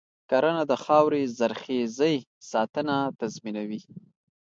[0.29, 2.15] کرنه د خاورې د زرخیزۍ
[2.51, 3.81] ساتنه تضمینوي.